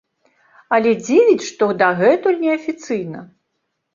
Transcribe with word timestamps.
Але 0.77 0.93
дзівіць, 1.01 1.47
што 1.49 1.67
дагэтуль 1.83 2.41
неафіцыйна. 2.45 3.19